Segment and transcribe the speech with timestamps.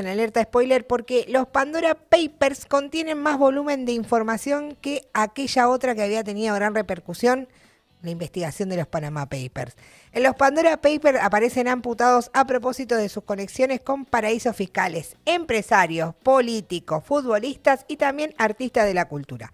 [0.00, 5.94] en alerta spoiler porque los Pandora Papers contienen más volumen de información que aquella otra
[5.94, 7.48] que había tenido gran repercusión,
[8.02, 9.76] la investigación de los Panama Papers.
[10.12, 16.14] En los Pandora Papers aparecen amputados a propósito de sus conexiones con paraísos fiscales, empresarios,
[16.14, 19.52] políticos, futbolistas y también artistas de la cultura.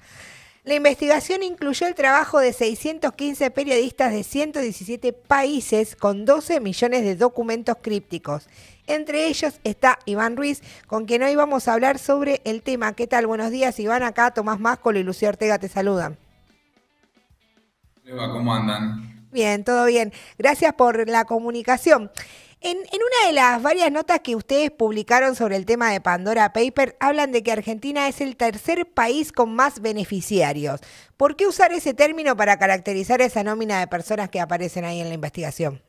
[0.65, 7.17] La investigación incluyó el trabajo de 615 periodistas de 117 países con 12 millones de
[7.17, 8.49] documentos crípticos.
[8.87, 12.95] Entre ellos está Iván Ruiz, con quien hoy vamos a hablar sobre el tema.
[12.95, 13.27] ¿Qué tal?
[13.27, 14.03] Buenos días, Iván.
[14.03, 16.17] Acá Tomás Máscolo y Lucía Ortega te saludan.
[18.33, 19.29] ¿cómo andan?
[19.33, 20.15] Bien, todo bien.
[20.39, 22.11] Gracias por la comunicación.
[22.67, 26.97] En, una de las varias notas que ustedes publicaron sobre el tema de Pandora Paper,
[26.99, 30.81] hablan de que Argentina es el tercer país con más beneficiarios.
[31.19, 35.09] ¿Por qué usar ese término para caracterizar esa nómina de personas que aparecen ahí en
[35.09, 35.83] la investigación?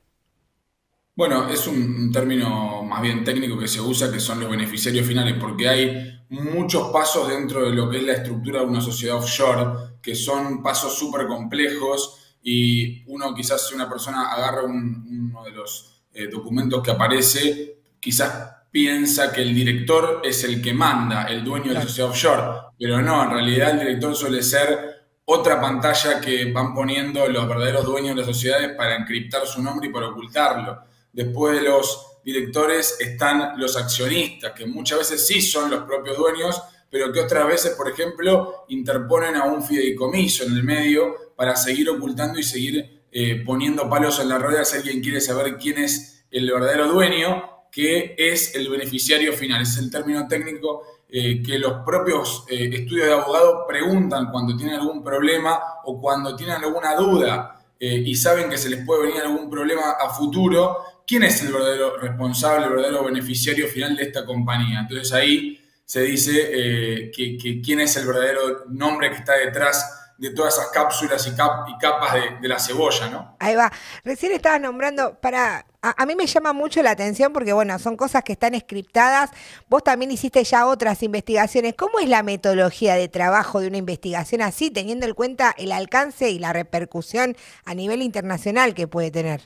[1.15, 5.35] Bueno, es un término más bien técnico que se usa, que son los beneficiarios finales,
[5.39, 9.95] porque hay muchos pasos dentro de lo que es la estructura de una sociedad offshore,
[10.01, 15.94] que son pasos súper complejos y uno quizás si una persona agarra uno de los
[16.17, 21.67] eh, documentos que aparece, quizás piensa que el director es el que manda, el dueño
[21.67, 22.43] de la sociedad offshore,
[22.79, 27.83] pero no, en realidad el director suele ser otra pantalla que van poniendo los verdaderos
[27.83, 30.83] dueños de las sociedades para encriptar su nombre y para ocultarlo.
[31.11, 36.61] Después de los directores están los accionistas, que muchas veces sí son los propios dueños,
[36.89, 41.89] pero que otras veces, por ejemplo, interponen a un fideicomiso en el medio para seguir
[41.89, 46.25] ocultando y seguir eh, poniendo palos en la rueda si alguien quiere saber quién es
[46.31, 49.61] el verdadero dueño, que es el beneficiario final.
[49.61, 54.75] es el término técnico eh, que los propios eh, estudios de abogado preguntan cuando tienen
[54.75, 59.49] algún problema o cuando tienen alguna duda y saben que se les puede venir algún
[59.49, 64.79] problema a futuro, quién es el verdadero responsable, el verdadero beneficiario final de esta compañía.
[64.81, 70.53] Entonces ahí se dice que quién es el verdadero nombre que está detrás de todas
[70.57, 73.35] esas cápsulas y, y capas de, la cebolla, ¿no?
[73.39, 73.71] Ahí va.
[74.03, 78.23] Recién estabas nombrando, para, a, mí me llama mucho la atención porque, bueno, son cosas
[78.23, 79.31] que están escriptadas.
[79.67, 81.75] Vos también hiciste ya otras investigaciones.
[81.75, 86.29] ¿Cómo es la metodología de trabajo de una investigación así, teniendo en cuenta el alcance
[86.29, 87.35] y la repercusión
[87.65, 89.41] a nivel internacional que puede tener?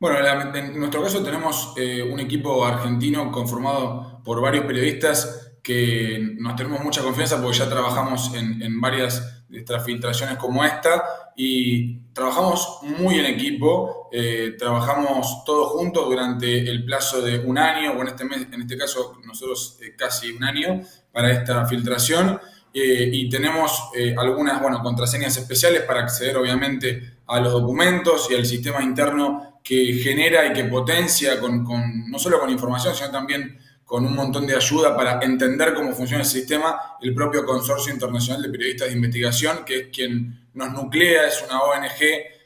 [0.00, 0.16] Bueno,
[0.54, 6.82] en nuestro caso tenemos eh, un equipo argentino conformado por varios periodistas que nos tenemos
[6.82, 11.04] mucha confianza porque ya trabajamos en, varias de estas filtraciones como esta
[11.36, 17.92] y trabajamos muy en equipo, eh, trabajamos todos juntos durante el plazo de un año,
[17.92, 20.80] o en este, mes, en este caso nosotros eh, casi un año
[21.12, 22.40] para esta filtración
[22.72, 28.46] eh, y tenemos algunas bueno, contraseñas especiales para acceder obviamente a los documentos y al
[28.46, 33.58] sistema interno que genera y que potencia con, con no solo con información, sino también
[33.90, 38.40] con un montón de ayuda para entender cómo funciona el sistema, el propio Consorcio Internacional
[38.40, 41.98] de Periodistas de Investigación, que es quien nos nuclea, es una ONG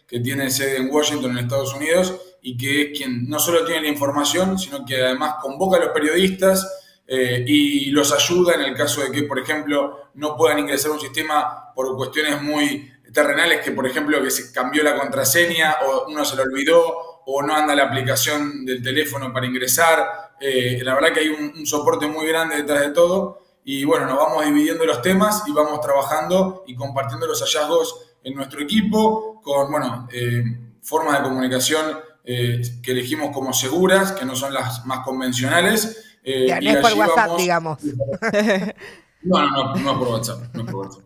[0.09, 3.83] que tiene sede en Washington, en Estados Unidos, y que es quien no solo tiene
[3.83, 6.67] la información, sino que además convoca a los periodistas
[7.07, 10.95] eh, y los ayuda en el caso de que, por ejemplo, no puedan ingresar a
[10.95, 16.07] un sistema por cuestiones muy terrenales, que por ejemplo que se cambió la contraseña o
[16.09, 20.95] uno se lo olvidó o no anda la aplicación del teléfono para ingresar eh, la
[20.95, 24.85] verdad que hay un, soporte muy grande detrás de todo y bueno, nos vamos dividiendo
[24.85, 30.45] los temas y vamos trabajando y compartiendo los hallazgos en nuestro equipo con, bueno, eh,
[30.83, 36.19] formas de comunicación eh, que elegimos como seguras, que no son las más convencionales.
[36.25, 37.79] ya, no es por WhatsApp, digamos.
[39.23, 41.05] No, no, no, no por WhatsApp, no por WhatsApp.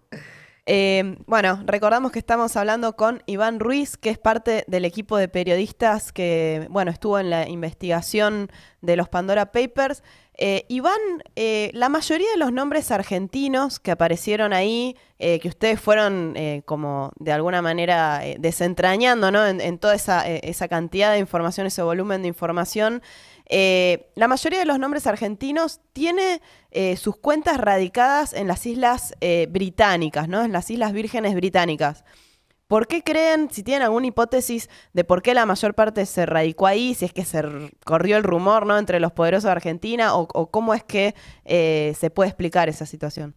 [0.70, 5.26] Eh, bueno, recordamos que estamos hablando con Iván Ruiz, que es parte del equipo de
[5.26, 8.50] periodistas que, bueno, estuvo en la investigación
[8.82, 10.02] de los Pandora Papers.
[10.36, 11.00] Eh, Iván,
[11.36, 17.32] eh, la mayoría de los nombres argentinos que aparecieron ahí, que ustedes fueron como de
[17.32, 19.44] alguna manera desentrañando ¿no?
[19.44, 23.02] en, toda esa, esa, cantidad de información, ese volumen de información,
[23.48, 29.14] eh, la mayoría de los nombres argentinos tiene eh, sus cuentas radicadas en las islas
[29.20, 30.42] eh, británicas, ¿no?
[30.44, 32.04] En las islas vírgenes británicas.
[32.66, 36.66] ¿Por qué creen, si tienen alguna hipótesis de por qué la mayor parte se radicó
[36.66, 37.42] ahí, si es que se
[37.86, 38.76] corrió el rumor ¿no?
[38.76, 41.14] entre los poderosos de Argentina o, cómo es que
[41.46, 43.34] se puede explicar esa situación?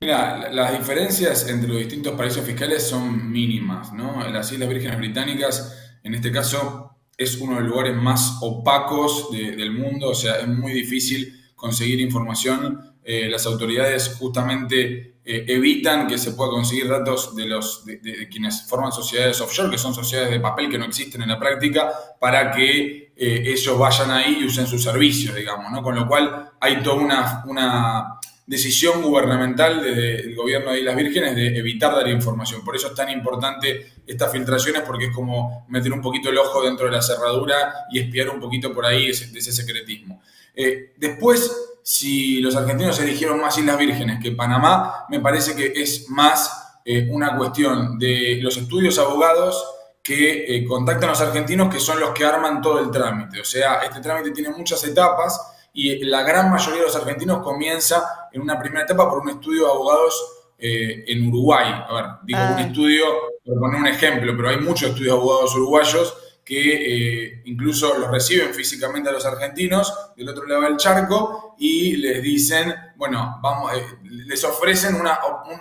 [0.00, 4.26] Mira, las diferencias entre los distintos paraísos fiscales son mínimas, ¿no?
[4.26, 6.91] En las Islas Vírgenes Británicas, en este caso,
[7.22, 12.00] es uno de los lugares más opacos del mundo, o sea, es muy difícil conseguir
[12.00, 18.92] información las autoridades justamente evitan que se pueda conseguir datos de, los, de, quienes forman
[18.92, 23.12] sociedades offshore, que son sociedades de papel que no existen en la práctica, para que
[23.16, 25.82] ellos vayan ahí y usen sus servicios, digamos, ¿no?
[25.82, 31.58] Con lo cual hay toda una, una decisión gubernamental del gobierno de Islas Vírgenes de
[31.58, 32.64] evitar dar información.
[32.64, 36.62] Por eso es tan importante estas filtraciones, porque es como meter un poquito el ojo
[36.62, 40.20] dentro de la cerradura y espiar un poquito por ahí ese, de ese secretismo.
[40.54, 46.08] Eh, después, si los argentinos eligieron más Islas Vírgenes que Panamá, me parece que es
[46.10, 49.64] más eh, una cuestión de los estudios abogados
[50.02, 53.40] que eh, contactan a los argentinos, que son los que arman todo el trámite.
[53.40, 55.40] O sea, este trámite tiene muchas etapas
[55.72, 59.64] y la gran mayoría de los argentinos comienza en una primera etapa por un estudio
[59.64, 61.66] de abogados eh, en Uruguay.
[61.88, 62.62] A ver, digo un ah.
[62.62, 63.04] estudio,
[63.44, 68.10] por poner un ejemplo, pero hay muchos estudios de abogados uruguayos que eh, incluso los
[68.10, 73.72] reciben físicamente a los argentinos del otro lado del charco y les dicen, bueno, vamos,
[73.74, 75.18] eh, les ofrecen una,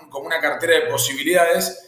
[0.10, 1.88] como una cartera de posibilidades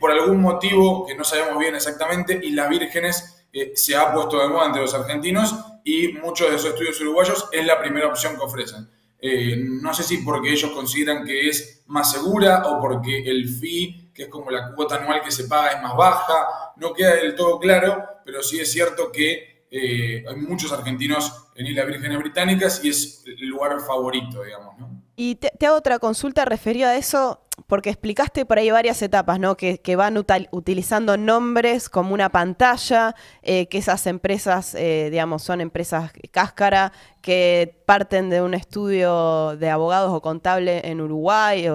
[0.00, 3.44] por algún motivo que no sabemos bien exactamente y las vírgenes
[3.74, 5.54] se ha puesto de moda entre los argentinos
[5.88, 8.86] y muchos de esos estudios uruguayos es la primera opción que ofrecen.
[9.18, 14.10] Eh, no sé si porque ellos consideran que es más segura o porque el fee,
[14.12, 16.74] que es como la cuota anual que se paga, es más baja.
[16.76, 21.68] No queda del todo claro, pero sí es cierto que eh, hay muchos argentinos en
[21.68, 25.02] Islas Vírgenes Británicas y es el lugar favorito, digamos, ¿no?
[25.16, 29.56] Y te, hago otra consulta referida a eso, porque explicaste por ahí varias etapas, ¿no?
[29.56, 30.16] Que, van
[30.50, 37.82] utilizando nombres como una pantalla, eh, que esas empresas, eh, digamos, son empresas cáscara, que
[37.84, 41.68] parten de un estudio de abogados o contable en Uruguay.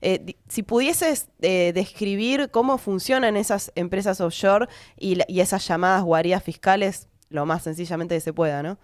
[0.00, 7.08] Eh, si pudieses describir cómo funcionan esas empresas offshore y, y esas llamadas guarías fiscales,
[7.28, 8.78] lo más sencillamente que se pueda, ¿no?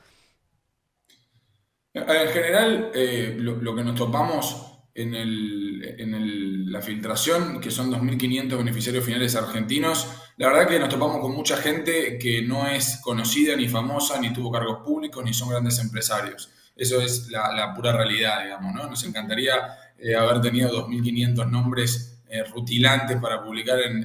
[1.94, 2.90] En general,
[3.38, 10.48] lo, que nos topamos en, el, la filtración, que son 2.500 beneficiarios finales argentinos, la
[10.48, 14.50] verdad que nos topamos con mucha gente que no es conocida ni famosa, ni tuvo
[14.50, 16.50] cargos públicos, ni son grandes empresarios.
[16.76, 18.88] Eso es la, pura realidad, digamos, ¿no?
[18.88, 19.54] Nos encantaría
[19.98, 24.02] eh, haber tenido 2.500 nombres eh, rutilantes para publicar en,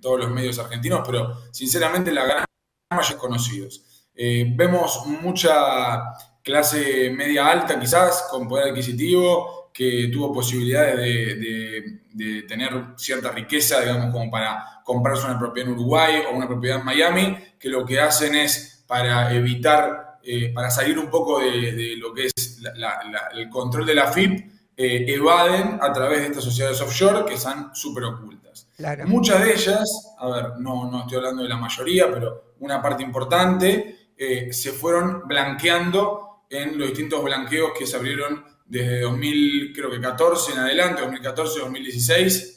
[0.00, 2.44] todos los medios argentinos, pero sinceramente la gran
[2.90, 4.04] mayoría conocidos.
[4.14, 6.12] vemos mucha
[6.42, 14.12] clase media alta quizás, con poder adquisitivo, que tuvo posibilidades de, tener cierta riqueza, digamos,
[14.12, 17.98] como para comprarse una propiedad en Uruguay o una propiedad en Miami, que lo que
[17.98, 22.62] hacen es para evitar, eh, para salir un poco de, lo que es
[23.32, 27.74] el control de la FIP, eh, evaden a través de estas sociedades offshore que están
[27.74, 28.68] súper ocultas.
[29.06, 33.02] Muchas de ellas, a ver, no, no estoy hablando de la mayoría, pero una parte
[33.02, 40.58] importante, eh, se fueron blanqueando en los distintos blanqueos que se abrieron desde 2014 en
[40.58, 42.54] adelante, 2014, 2016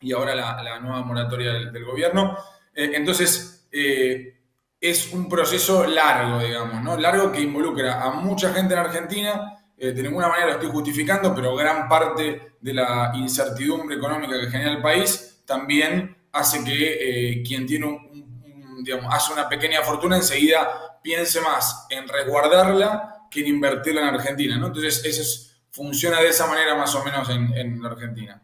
[0.00, 2.36] y ahora la, nueva moratoria del, gobierno.
[2.74, 4.40] Eh, entonces, eh,
[4.80, 6.96] es un proceso largo, digamos, ¿no?
[6.96, 9.58] Largo que involucra a mucha gente en Argentina.
[9.76, 14.50] Eh, de ninguna manera lo estoy justificando, pero gran parte de la incertidumbre económica que
[14.50, 20.98] genera el país también hace que quien tiene un, digamos, hace una pequeña fortuna enseguida
[21.02, 24.68] piense más en resguardarla que invertirla en Argentina, ¿no?
[24.68, 28.40] Entonces, eso funciona de esa manera más o menos en, Argentina.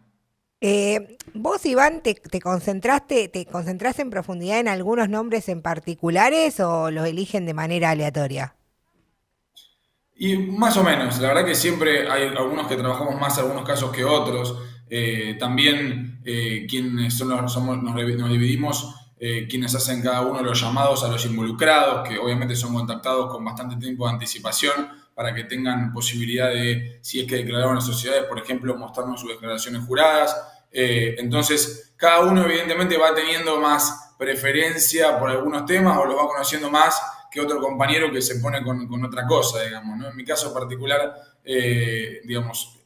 [0.60, 6.90] Eh, vos, Iván, te, concentraste, ¿te concentraste en profundidad en algunos nombres en particulares o
[6.90, 8.56] los eligen de manera aleatoria?
[10.16, 13.92] Y más o menos, la verdad que siempre hay algunos que trabajamos más algunos casos
[13.92, 14.58] que otros.
[14.90, 20.38] Eh, también eh, quienes son los, somos, nos, nos dividimos eh, quienes hacen cada uno
[20.38, 24.88] de los llamados a los involucrados, que obviamente son contactados con bastante tiempo de anticipación
[25.12, 29.30] para que tengan posibilidad de, si es que declararon las sociedades, por ejemplo, mostrarnos sus
[29.30, 30.36] declaraciones juradas.
[30.70, 36.28] Eh, entonces, cada uno evidentemente va teniendo más preferencia por algunos temas o lo va
[36.28, 37.00] conociendo más
[37.32, 40.06] que otro compañero que se pone con, otra cosa, digamos.
[40.08, 41.12] En mi caso particular,
[41.44, 42.78] eh, digamos,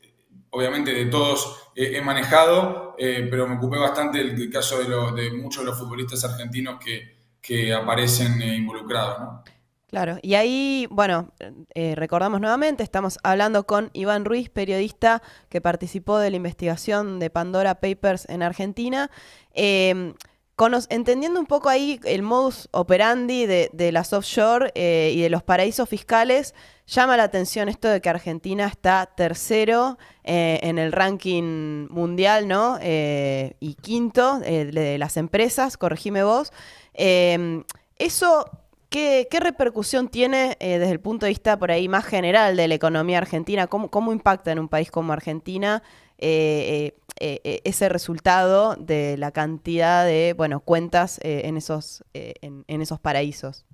[0.49, 5.71] obviamente de todos he manejado, eh, pero me ocupé bastante del, caso de, muchos de
[5.71, 9.19] los futbolistas argentinos que, aparecen eh, involucrados.
[9.19, 9.45] ¿no?
[9.89, 11.33] Claro, y ahí, bueno,
[11.75, 17.29] eh, recordamos nuevamente, estamos hablando con Iván Ruiz, periodista que participó de la investigación de
[17.29, 19.11] Pandora Papers en Argentina.
[20.89, 26.55] Entendiendo un poco ahí el modus operandi de, las offshore y de los paraísos fiscales,
[26.87, 32.79] llama la atención esto de que Argentina está tercero eh, en el ranking mundial, ¿no?
[32.81, 36.53] Eh, y quinto eh, de las empresas, corregime vos.
[36.95, 37.65] Em,
[37.99, 38.45] eso
[38.93, 42.75] ¿qué, repercusión tiene eh, desde el punto de vista por ahí más general de la
[42.75, 43.67] economía argentina?
[43.67, 45.83] ¿Cómo, impacta en un país como Argentina
[46.19, 53.65] eh, ese resultado de la cantidad de bueno, cuentas en, esos, en, esos paraísos?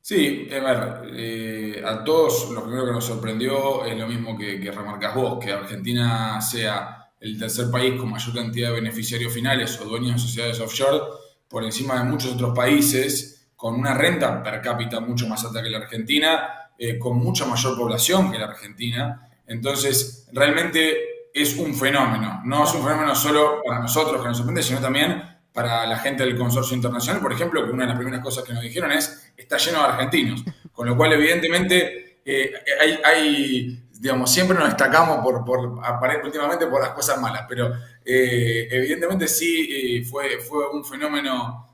[0.00, 4.70] Sí, a ver, a todos lo primero que nos sorprendió es lo mismo que, que
[4.70, 9.84] remarcas vos, que Argentina sea el tercer país con mayor cantidad de beneficiarios finales o
[9.84, 11.00] dueños de sociedades offshore
[11.48, 15.70] por encima de muchos otros países, con una renta per cápita mucho más alta que
[15.70, 19.30] la Argentina, eh, con mucha mayor población que la Argentina.
[19.46, 22.40] Entonces, realmente es un fenómeno.
[22.44, 26.24] No es un fenómeno solo para nosotros que nos sorprende, sino también para la gente
[26.24, 29.32] del consorcio internacional, por ejemplo, que una de las primeras cosas que nos dijeron es,
[29.36, 30.44] está lleno de argentinos.
[30.72, 35.80] Con lo cual, evidentemente, eh, hay, hay digamos, siempre nos destacamos por, por
[36.24, 37.72] últimamente por las cosas malas, pero
[38.04, 41.64] eh, evidentemente sí eh, fue, fue un fenómeno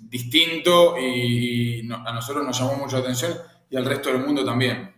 [0.00, 3.32] distinto y, a nosotros nos llamó mucho la atención
[3.70, 4.92] y al resto del mundo también.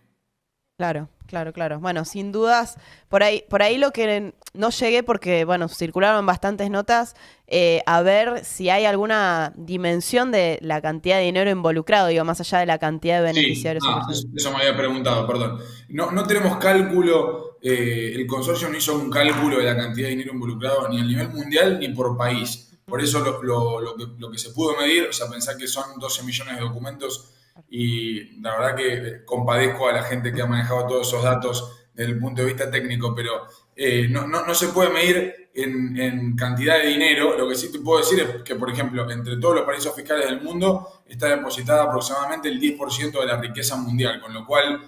[0.77, 1.79] Claro, claro, claro.
[1.79, 2.75] Bueno, sin dudas,
[3.07, 7.15] por ahí, por ahí lo que no llegué porque, bueno, circularon bastantes notas,
[7.47, 12.41] eh, a ver si hay alguna dimensión de la cantidad de dinero involucrado, digo, más
[12.41, 13.85] allá de la cantidad de beneficiarios.
[13.87, 14.05] Ah,
[14.35, 15.61] eso me había preguntado, perdón.
[15.87, 20.11] No, no tenemos cálculo, eh, el consorcio no hizo un cálculo de la cantidad de
[20.11, 22.73] dinero involucrado ni a nivel mundial ni por país.
[22.83, 25.97] Por eso lo, lo, que, lo que se pudo medir, o sea, pensar que son
[25.97, 27.31] 12 millones de documentos
[27.69, 32.11] y la verdad que compadezco a la gente que ha manejado todos esos datos desde
[32.11, 36.77] el punto de vista técnico, pero eh, no, no, se puede medir en, en, cantidad
[36.77, 37.37] de dinero.
[37.37, 40.25] Lo que sí te puedo decir es que, por ejemplo, entre todos los paraísos fiscales
[40.25, 44.81] del mundo está depositada aproximadamente el 10% de la riqueza mundial, con lo cual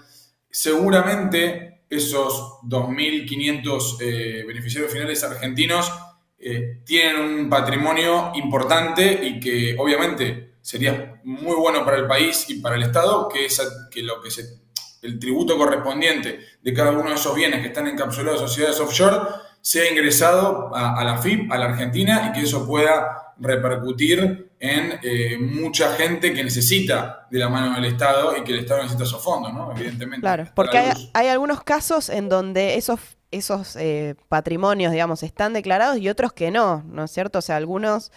[0.49, 5.91] seguramente esos 2.500 eh, beneficiarios finales argentinos
[6.39, 12.59] eh, tienen un patrimonio importante y que obviamente sería muy bueno para el país y
[12.59, 14.59] para el Estado que, esa, que lo que se,
[15.01, 19.17] el tributo correspondiente de cada uno de esos bienes que están encapsulados en sociedades offshore
[19.61, 25.37] sea ingresado a, la FIP, a la Argentina, y que eso pueda repercutir en eh,
[25.39, 29.23] mucha gente que necesita de la mano del Estado y que el Estado necesita esos
[29.23, 29.71] fondos, ¿no?
[29.71, 30.19] Evidentemente.
[30.19, 32.99] Claro, porque hay, algunos casos en donde esos,
[33.31, 37.39] esos eh, patrimonios, digamos, están declarados y otros que no, ¿no es cierto?
[37.39, 38.11] O sea, algunos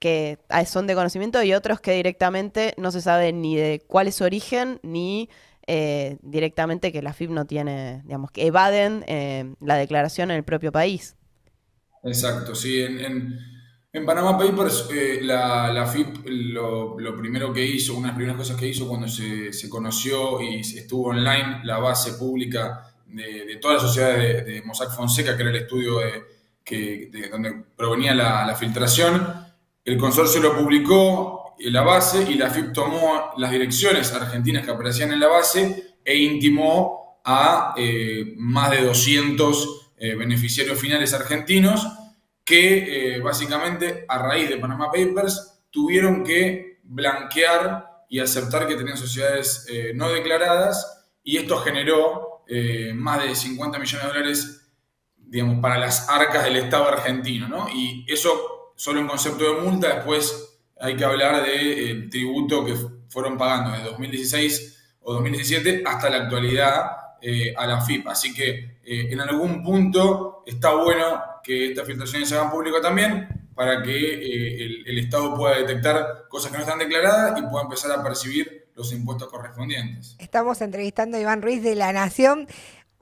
[0.00, 4.16] que son de conocimiento y otros que directamente no se sabe ni de cuál es
[4.16, 5.28] su origen ni
[5.66, 10.42] eh, directamente que la FIP no tiene, digamos, que evaden eh, la declaración en el
[10.42, 11.16] propio país.
[12.02, 12.80] Exacto, sí.
[12.80, 13.38] En,
[14.06, 18.68] Panama Papers eh, la, FIP lo, primero que hizo, una de las primeras cosas que
[18.68, 23.80] hizo cuando se, se conoció y estuvo online la base pública de, de toda la
[23.80, 26.24] sociedad de, de, Mossack Fonseca, que era el estudio de,
[26.64, 29.49] que, de donde provenía la filtración,
[29.84, 35.12] el consorcio lo publicó la base y la FIP tomó las direcciones argentinas que aparecían
[35.12, 41.86] en la base e intimó a eh, más de 200 eh, beneficiarios finales argentinos
[42.44, 48.96] que eh, básicamente a raíz de Panama Papers tuvieron que blanquear y aceptar que tenían
[48.96, 52.42] sociedades no declaradas y esto generó
[52.94, 54.60] más de 50 millones de dólares
[55.16, 57.68] digamos, para las arcas del Estado argentino, ¿no?
[57.72, 62.74] Y eso solo en concepto de multa, después hay que hablar del tributo que
[63.10, 68.08] fueron pagando de 2016 o 2017 hasta la actualidad eh, a la FIP.
[68.08, 73.50] Así que eh, en algún punto está bueno que estas filtraciones se hagan público también
[73.54, 77.64] para que eh, el, el, Estado pueda detectar cosas que no están declaradas y pueda
[77.64, 80.16] empezar a percibir los impuestos correspondientes.
[80.18, 82.48] Estamos entrevistando a Iván Ruiz de La Nación.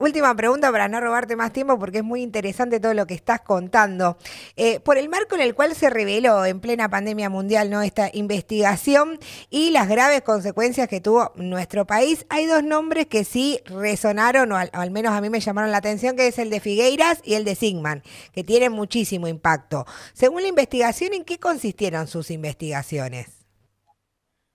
[0.01, 3.41] Última pregunta para no robarte más tiempo porque es muy interesante todo lo que estás
[3.41, 4.17] contando.
[4.55, 7.81] Eh, por el marco en el cual se reveló en plena pandemia mundial ¿no?
[7.81, 13.59] esta investigación y las graves consecuencias que tuvo nuestro país, hay dos nombres que sí
[13.65, 17.19] resonaron, o al, menos a mí me llamaron la atención, que es el de Figueiras
[17.25, 18.01] y el de Sigman,
[18.33, 19.85] que tienen muchísimo impacto.
[20.13, 23.38] Según la investigación, ¿en qué consistieron sus investigaciones?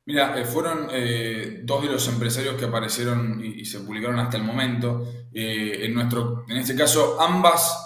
[0.07, 4.43] Mira, eh, fueron eh, dos de los empresarios que aparecieron y, se publicaron hasta el
[4.43, 5.07] momento.
[5.33, 7.81] Eh, en, nuestro, en este caso, ambas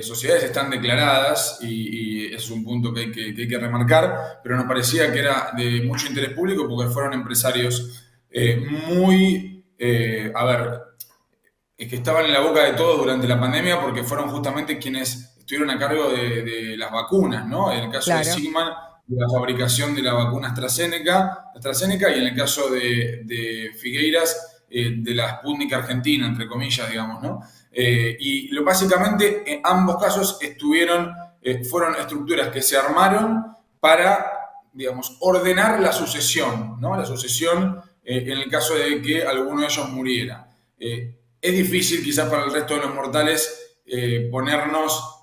[0.00, 4.64] sociedades están declaradas y, es un punto que hay que, hay que, remarcar, pero nos
[4.64, 8.02] parecía que era de mucho interés público porque fueron empresarios
[8.88, 9.62] muy,
[10.34, 10.80] a ver,
[11.76, 15.68] que estaban en la boca de todos durante la pandemia porque fueron justamente quienes estuvieron
[15.68, 17.70] a cargo de, las vacunas, ¿no?
[17.70, 18.72] En el caso de Sigman
[19.08, 24.96] de la fabricación de la vacuna AstraZeneca, AstraZeneca y en el caso de, Figueiras, eh,
[24.98, 27.40] de la Sputnik Argentina, entre comillas, digamos, ¿no?
[27.72, 31.10] Eh, y lo, básicamente en ambos casos estuvieron,
[31.40, 33.46] eh, fueron estructuras que se armaron
[33.80, 34.26] para
[34.74, 36.94] digamos, ordenar la sucesión, ¿no?
[36.96, 40.48] La sucesión en el caso de que alguno de ellos muriera.
[40.78, 43.76] Es difícil quizás para el resto de los mortales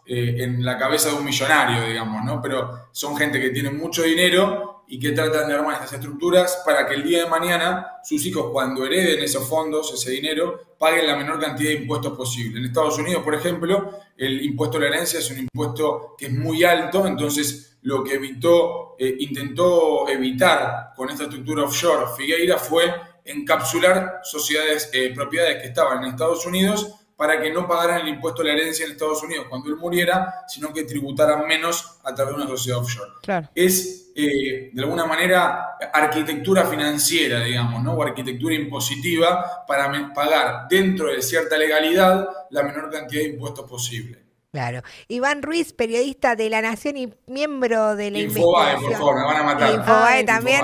[0.08, 2.42] eh, en la cabeza de un millonario, digamos, ¿no?
[2.42, 6.88] Pero son gente que tiene mucho dinero y que tratan de armar estas estructuras para
[6.88, 11.16] que el día de mañana sus hijos, cuando hereden esos fondos, ese dinero, paguen la
[11.16, 12.60] menor cantidad de impuestos posible.
[12.60, 16.34] En Estados Unidos, por ejemplo, el impuesto a la herencia es un impuesto que es
[16.34, 22.94] muy alto, entonces lo que evitó, eh, intentó evitar con esta estructura offshore Figueira fue
[23.24, 28.42] encapsular sociedades, eh, propiedades que estaban en Estados Unidos para que no pagaran el impuesto
[28.42, 32.36] a la herencia en Estados Unidos cuando él muriera, sino que tributaran menos a través
[32.36, 33.12] de una sociedad offshore.
[33.56, 37.94] Es, eh, de alguna manera, arquitectura financiera, digamos, ¿no?
[37.94, 44.25] o arquitectura impositiva para pagar dentro de cierta legalidad la menor cantidad de impuestos posible.
[44.56, 44.84] Claro.
[45.10, 49.36] Iván Ruiz, periodista de La Nación y miembro de la Infobae, por favor, me van
[49.36, 49.74] a matar.
[49.74, 50.62] Infobae también.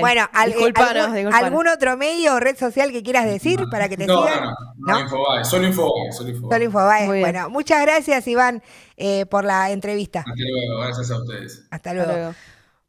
[0.00, 4.44] Bueno, algún, otro medio o red social que quieras decir para que te no, sigan?
[4.44, 6.12] No, no, no, Infobae, solo Infobae.
[6.12, 6.52] Solo Infobae.
[6.52, 7.20] Solo Infobae.
[7.20, 8.62] Bueno, muchas gracias, Iván,
[8.96, 10.20] eh, por la entrevista.
[10.20, 11.66] Hasta luego, gracias a ustedes.
[11.68, 12.10] Hasta luego.
[12.10, 12.34] Hasta luego.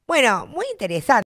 [0.06, 1.22] Bueno, muy interesante.